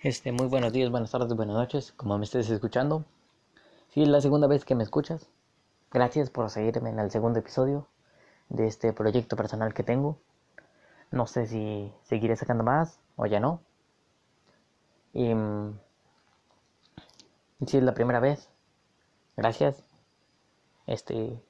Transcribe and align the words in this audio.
Este, 0.00 0.30
muy 0.30 0.46
buenos 0.46 0.72
días, 0.72 0.92
buenas 0.92 1.10
tardes, 1.10 1.34
buenas 1.34 1.56
noches, 1.56 1.90
como 1.90 2.16
me 2.18 2.24
estés 2.24 2.48
escuchando. 2.50 3.04
Si 3.88 4.00
es 4.00 4.08
la 4.08 4.20
segunda 4.20 4.46
vez 4.46 4.64
que 4.64 4.76
me 4.76 4.84
escuchas, 4.84 5.28
gracias 5.90 6.30
por 6.30 6.48
seguirme 6.50 6.90
en 6.90 7.00
el 7.00 7.10
segundo 7.10 7.40
episodio 7.40 7.88
de 8.48 8.68
este 8.68 8.92
proyecto 8.92 9.34
personal 9.34 9.74
que 9.74 9.82
tengo. 9.82 10.16
No 11.10 11.26
sé 11.26 11.48
si 11.48 11.92
seguiré 12.04 12.36
sacando 12.36 12.62
más 12.62 13.00
o 13.16 13.26
ya 13.26 13.40
no. 13.40 13.60
Y 15.14 15.34
mm, 15.34 15.80
si 17.66 17.78
es 17.78 17.82
la 17.82 17.94
primera 17.94 18.20
vez, 18.20 18.48
gracias. 19.36 19.82
Este, 20.86 21.42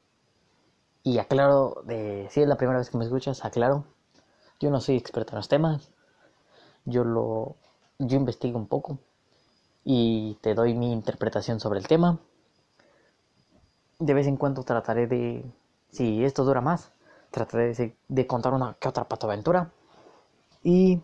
y 1.03 1.19
aclaro 1.19 1.83
de 1.85 2.29
si 2.31 2.41
es 2.41 2.49
la 2.49 2.57
primera 2.57 2.79
vez 2.79 2.89
que 2.89 2.97
me 2.97 3.05
escuchas, 3.05 3.45
aclaro. 3.45 3.85
Yo 4.59 4.71
no 4.71 4.81
soy 4.81 4.97
experto 4.97 5.33
en 5.33 5.37
los 5.37 5.49
temas. 5.49 5.91
Yo 6.87 7.05
lo 7.05 7.57
yo 7.99 8.17
investigo 8.17 8.59
un 8.59 8.67
poco 8.67 8.99
y 9.85 10.37
te 10.41 10.55
doy 10.55 10.75
mi 10.75 10.93
interpretación 10.93 11.61
sobre 11.61 11.81
el 11.81 11.89
tema. 11.89 12.19
De 13.99 14.15
vez 14.15 14.27
en 14.27 14.37
cuando 14.37 14.63
trataré 14.63 15.07
de, 15.07 15.45
si 15.91 16.25
esto 16.25 16.45
dura 16.45 16.61
más, 16.61 16.93
trataré 17.31 17.97
de, 18.09 18.27
contar 18.27 18.55
una 18.55 18.75
que 18.75 18.89
otra 18.89 19.09
patoaventura. 19.09 19.73
Y 20.63 21.01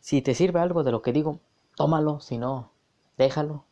si 0.00 0.22
te 0.22 0.34
sirve 0.34 0.60
algo 0.60 0.82
de 0.84 0.92
lo 0.92 1.02
que 1.02 1.12
digo, 1.12 1.40
tómalo, 1.76 2.20
si 2.20 2.38
no, 2.38 2.70
déjalo. 3.18 3.64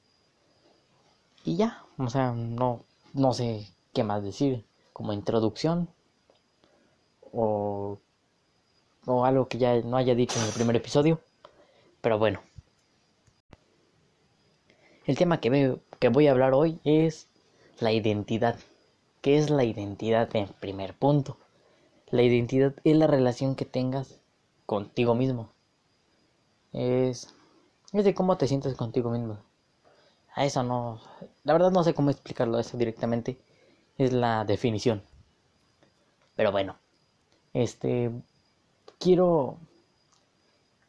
Y 1.45 1.57
ya, 1.57 1.85
o 1.99 2.09
sea, 2.11 2.33
no, 2.33 2.81
no 3.15 3.33
sé 3.33 3.69
qué 3.93 4.05
más 4.05 4.23
decir 4.23 4.65
como 4.93 5.13
introducción 5.13 5.89
o, 7.33 7.99
o 9.07 9.25
algo 9.25 9.49
que 9.49 9.59
ya 9.59 9.81
no 9.83 9.97
haya 9.97 10.15
dicho 10.15 10.39
en 10.39 10.47
el 10.47 10.53
primer 10.53 10.77
episodio. 10.77 11.21
Pero 12.05 12.19
bueno. 12.19 12.43
El 15.07 15.17
tema 15.17 15.41
que, 15.41 15.49
veo, 15.49 15.81
que 16.01 16.11
voy 16.11 16.27
a 16.27 16.33
hablar 16.33 16.53
hoy 16.53 16.79
es 16.85 17.29
la 17.81 17.93
identidad. 17.93 18.59
¿Qué 19.23 19.39
es 19.39 19.49
la 19.49 19.65
identidad 19.65 20.29
en 20.37 20.49
primer 20.49 20.93
punto? 20.93 21.39
La 22.11 22.21
identidad 22.21 22.75
es 22.85 22.95
la 22.95 23.07
relación 23.07 23.57
que 23.57 23.65
tengas 23.65 24.21
contigo 24.67 25.15
mismo. 25.15 25.49
Es, 26.75 27.35
es 27.95 28.05
de 28.05 28.15
cómo 28.15 28.37
te 28.37 28.49
sientes 28.49 28.75
contigo 28.75 29.09
mismo. 29.09 29.39
A 30.35 30.45
eso 30.45 30.63
no... 30.63 31.01
La 31.43 31.55
verdad 31.55 31.71
no 31.71 31.85
sé 31.85 31.95
cómo 31.95 32.11
explicarlo 32.11 32.59
eso 32.59 32.77
directamente. 32.77 33.39
Es 33.97 34.13
la 34.13 34.45
definición. 34.45 35.03
Pero 36.37 36.53
bueno. 36.53 36.77
Este... 37.55 38.11
Quiero 38.99 39.57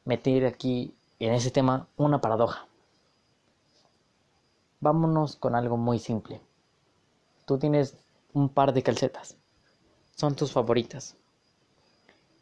meter 0.04 0.46
aquí 0.46 0.94
en 1.26 1.34
ese 1.34 1.52
tema 1.52 1.88
una 1.98 2.22
paradoja. 2.22 2.68
Vámonos 4.80 5.36
con 5.36 5.56
algo 5.56 5.78
muy 5.78 6.00
simple. 6.00 6.42
Tú 7.46 7.58
tienes 7.58 7.98
un 8.34 8.50
par 8.50 8.74
de 8.74 8.84
calcetas. 8.84 9.38
Son 10.16 10.36
tus 10.36 10.52
favoritas. 10.52 11.16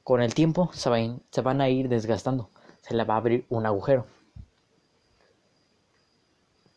Con 0.03 0.21
el 0.21 0.33
tiempo 0.33 0.69
se 0.73 0.89
van, 0.89 1.21
se 1.31 1.41
van 1.41 1.61
a 1.61 1.69
ir 1.69 1.87
desgastando. 1.87 2.49
Se 2.81 2.93
le 2.93 3.05
va 3.05 3.13
a 3.13 3.17
abrir 3.17 3.45
un 3.49 3.65
agujero. 3.65 4.05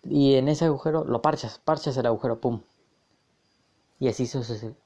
Y 0.05 0.37
en 0.37 0.48
ese 0.48 0.67
agujero 0.67 1.05
lo 1.05 1.20
parchas, 1.20 1.59
parchas 1.59 1.97
el 1.97 2.07
agujero, 2.07 2.41
pum. 2.41 2.63
Y 3.98 4.09
así 4.09 4.27
sucede. 4.27 4.77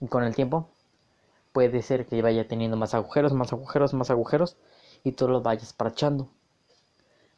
Y 0.00 0.06
con 0.06 0.24
el 0.24 0.34
tiempo 0.34 0.68
puede 1.52 1.82
ser 1.82 2.06
que 2.06 2.22
vaya 2.22 2.48
teniendo 2.48 2.76
más 2.76 2.94
agujeros, 2.94 3.34
más 3.34 3.52
agujeros, 3.52 3.92
más 3.92 4.10
agujeros 4.10 4.56
y 5.04 5.12
tú 5.12 5.28
lo 5.28 5.40
vayas 5.40 5.72
parchando. 5.72 6.28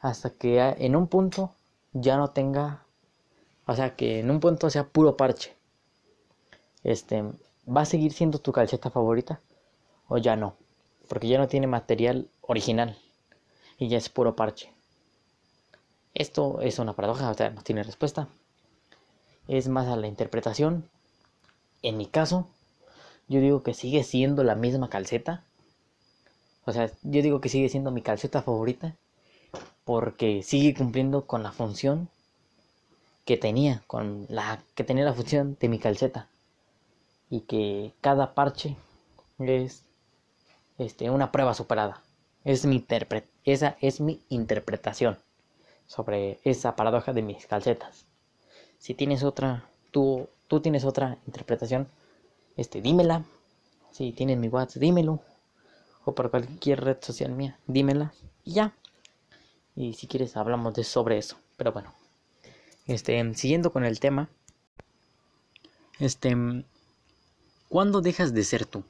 Hasta 0.00 0.30
que 0.30 0.58
en 0.60 0.96
un 0.96 1.06
punto 1.06 1.52
ya 1.92 2.16
no 2.16 2.30
tenga 2.30 2.84
o 3.66 3.74
sea 3.76 3.94
que 3.94 4.18
en 4.18 4.30
un 4.30 4.40
punto 4.40 4.70
sea 4.70 4.84
puro 4.88 5.16
parche. 5.16 5.54
Este 6.82 7.22
va 7.68 7.82
a 7.82 7.86
seguir 7.86 8.12
siendo 8.12 8.38
tu 8.40 8.52
calceta 8.52 8.90
favorita 8.90 9.40
o 10.08 10.18
ya 10.18 10.36
no 10.36 10.56
porque 11.08 11.28
ya 11.28 11.38
no 11.38 11.48
tiene 11.48 11.66
material 11.66 12.28
original 12.40 12.96
y 13.78 13.88
ya 13.88 13.98
es 13.98 14.08
puro 14.08 14.34
parche. 14.34 14.72
Esto 16.14 16.60
es 16.60 16.78
una 16.78 16.94
paradoja 16.94 17.30
o 17.30 17.34
sea 17.34 17.50
no 17.50 17.62
tiene 17.62 17.82
respuesta. 17.84 18.28
Es 19.48 19.68
más 19.68 19.86
a 19.88 19.96
la 19.96 20.08
interpretación. 20.08 20.88
En 21.82 21.96
mi 21.96 22.06
caso 22.06 22.48
yo 23.28 23.40
digo 23.40 23.62
que 23.62 23.74
sigue 23.74 24.02
siendo 24.02 24.42
la 24.42 24.56
misma 24.56 24.90
calceta 24.90 25.44
o 26.64 26.72
sea, 26.72 26.90
yo 27.02 27.22
digo 27.22 27.40
que 27.40 27.48
sigue 27.48 27.68
siendo 27.68 27.90
mi 27.90 28.02
calceta 28.02 28.42
favorita 28.42 28.96
porque 29.84 30.42
sigue 30.42 30.74
cumpliendo 30.74 31.26
con 31.26 31.42
la 31.42 31.52
función 31.52 32.08
que 33.24 33.36
tenía, 33.36 33.82
con 33.86 34.26
la 34.28 34.62
que 34.74 34.84
tenía 34.84 35.04
la 35.04 35.14
función 35.14 35.56
de 35.60 35.68
mi 35.68 35.78
calceta 35.78 36.28
y 37.30 37.40
que 37.40 37.92
cada 38.00 38.34
parche 38.34 38.76
es 39.38 39.82
este 40.78 41.10
una 41.10 41.32
prueba 41.32 41.54
superada. 41.54 42.02
Es 42.44 42.64
mi 42.66 42.84
esa 43.44 43.76
es 43.80 44.00
mi 44.00 44.20
interpretación 44.28 45.18
sobre 45.86 46.40
esa 46.44 46.76
paradoja 46.76 47.12
de 47.12 47.22
mis 47.22 47.46
calcetas. 47.46 48.06
Si 48.78 48.94
tienes 48.94 49.22
otra, 49.22 49.64
tú, 49.90 50.28
tú 50.48 50.60
tienes 50.60 50.84
otra 50.84 51.18
interpretación, 51.26 51.88
este, 52.56 52.80
dímela. 52.80 53.24
Si 53.92 54.12
tienes 54.12 54.38
mi 54.38 54.48
WhatsApp, 54.48 54.80
dímelo 54.80 55.20
o 56.04 56.14
por 56.14 56.30
cualquier 56.30 56.82
red 56.82 56.98
social 57.00 57.32
mía, 57.32 57.58
dímela 57.66 58.12
y 58.44 58.54
ya. 58.54 58.74
Y 59.74 59.94
si 59.94 60.06
quieres 60.06 60.36
hablamos 60.36 60.74
de 60.74 60.84
sobre 60.84 61.18
eso. 61.18 61.36
Pero 61.56 61.72
bueno, 61.72 61.94
este, 62.86 63.34
siguiendo 63.34 63.72
con 63.72 63.84
el 63.84 64.00
tema, 64.00 64.28
este, 65.98 66.36
¿cuándo 67.68 68.00
dejas 68.00 68.34
de 68.34 68.44
ser 68.44 68.66
tú? 68.66 68.84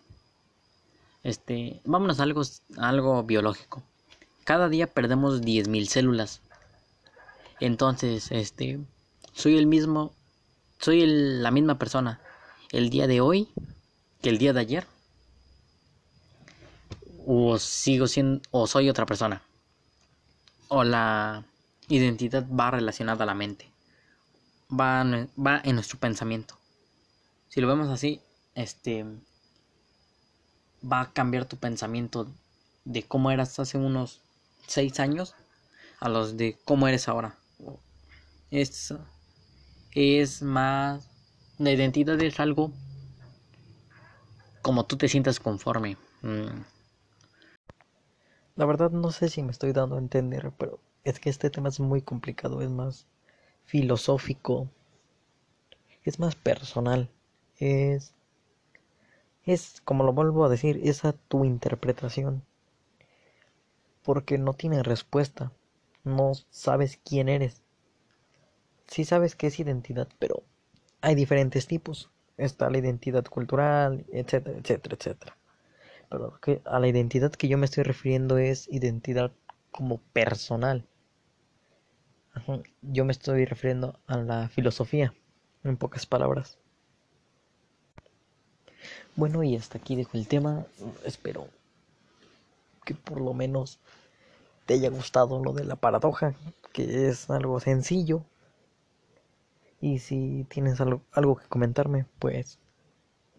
Este, 1.23 1.81
vámonos 1.85 2.19
a 2.19 2.25
algo, 2.25 2.43
algo 2.79 3.23
biológico. 3.23 3.83
Cada 4.45 4.69
día 4.69 4.87
perdemos 4.87 5.41
10.000 5.43 5.87
células. 5.87 6.41
Entonces, 7.61 8.33
este, 8.33 8.81
soy 9.33 9.57
el 9.57 9.67
mismo, 9.67 10.13
soy 10.81 11.07
la 11.07 11.53
misma 11.53 11.79
persona 11.79 12.21
el 12.73 12.91
día 12.91 13.07
de 13.07 13.21
hoy 13.21 13.49
que 14.21 14.31
el 14.31 14.39
día 14.39 14.53
de 14.53 14.61
ayer 14.61 14.87
o 17.27 17.59
sigo 17.59 18.07
siendo 18.07 18.43
o 18.51 18.67
soy 18.67 18.89
otra 18.89 19.07
persona. 19.07 19.43
O 20.69 20.85
la 20.85 21.45
identidad 21.89 22.47
va 22.49 22.71
relacionada 22.71 23.25
a 23.25 23.27
la 23.27 23.35
mente. 23.35 23.71
Va, 24.71 25.05
va 25.37 25.61
en 25.65 25.75
nuestro 25.75 25.99
pensamiento. 25.99 26.59
Si 27.49 27.61
lo 27.61 27.69
vemos 27.69 27.89
así 27.89 28.21
este 28.55 29.05
va 30.85 31.03
a 31.03 31.13
cambiar 31.13 31.45
tu 31.45 31.57
pensamiento 31.57 32.27
de 32.85 33.03
cómo 33.03 33.31
eras 33.31 33.59
hace 33.59 33.79
unos 33.79 34.21
seis 34.67 34.99
años 35.01 35.35
a 36.01 36.09
los 36.09 36.37
de 36.37 36.59
cómo 36.65 36.89
eres 36.89 37.09
ahora. 37.09 37.37
Es 38.51 38.95
es 39.95 40.43
más 40.43 41.09
la 41.59 41.71
identidad 41.71 42.21
es 42.21 42.41
algo 42.41 42.73
como 44.63 44.85
tú 44.87 44.97
te 44.97 45.09
sientas 45.09 45.39
conforme 45.39 45.97
mm, 46.23 46.63
la 48.57 48.67
verdad 48.67 48.91
no 48.91 49.11
sé 49.11 49.29
si 49.29 49.43
me 49.43 49.51
estoy 49.53 49.73
dando 49.73 49.97
a 49.97 49.99
entender, 49.99 50.53
pero 50.59 50.81
es 51.05 51.21
que 51.21 51.31
este 51.31 51.51
tema 51.51 51.69
es 51.69 51.81
muy 51.81 52.03
complicado, 52.03 52.63
es 52.63 52.71
más 52.71 53.07
filosófico, 53.65 54.69
es 56.05 56.19
más 56.19 56.35
personal, 56.35 57.11
es 57.59 58.15
es 59.45 59.81
como 59.85 60.05
lo 60.05 60.13
vuelvo 60.13 60.45
a 60.45 60.49
decir, 60.49 60.81
esa 60.85 61.13
tu 61.13 61.45
interpretación. 61.45 62.45
Porque 64.05 64.39
no 64.39 64.53
tiene 64.55 64.83
respuesta. 64.83 65.53
No 66.05 66.33
sabes 66.51 66.99
quién 67.05 67.29
eres. 67.29 67.63
Sí 68.87 69.05
sabes 69.05 69.37
qué 69.37 69.49
es 69.49 69.59
identidad, 69.59 70.09
pero 70.19 70.43
hay 71.01 71.15
diferentes 71.15 71.67
tipos. 71.67 72.11
Está 72.37 72.71
la 72.71 72.79
identidad 72.79 73.25
cultural, 73.25 74.05
etcétera, 74.13 74.59
etcétera, 74.59 74.97
etcétera 74.97 75.37
pero 76.13 76.39
que 76.43 76.61
a 76.67 76.79
la 76.79 76.89
identidad 76.89 77.33
que 77.33 77.49
yo 77.49 77.57
me 77.57 77.65
estoy 77.65 77.85
refiriendo 77.85 78.37
es 78.37 78.69
identidad 78.71 79.33
como 79.71 79.97
personal. 80.13 80.85
Yo 82.83 83.07
me 83.07 83.13
estoy 83.13 83.47
refiriendo 83.47 83.99
a 84.07 84.19
la 84.19 84.51
filosofía, 84.51 85.15
en 85.65 85.79
pocas 85.79 86.05
palabras. 86.05 86.59
Bueno, 89.17 89.43
y 89.43 89.57
hasta 89.57 89.79
aquí 89.79 89.97
dejo 89.97 90.19
el 90.19 90.29
tema. 90.29 90.67
Espero 91.03 91.49
que 92.85 92.95
por 92.95 93.19
lo 93.19 93.33
menos 93.33 93.79
te 94.67 94.75
haya 94.75 94.91
gustado 94.91 95.43
lo 95.43 95.55
de 95.55 95.65
la 95.65 95.77
paradoja, 95.77 96.35
que 96.75 97.09
es 97.09 97.31
algo 97.31 97.59
sencillo. 97.59 98.23
Y 99.81 100.01
si 100.01 100.45
tienes 100.51 100.79
algo, 100.83 101.01
algo 101.13 101.37
que 101.37 101.49
comentarme, 101.49 102.05
pues 102.19 102.59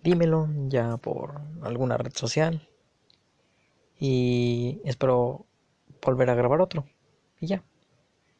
dímelo 0.03 0.49
ya 0.67 0.97
por 0.97 1.41
alguna 1.61 1.97
red 1.97 2.13
social. 2.13 2.67
Y 3.99 4.81
espero 4.83 5.45
volver 6.01 6.29
a 6.29 6.35
grabar 6.35 6.61
otro. 6.61 6.85
Y 7.39 7.47
ya. 7.47 7.63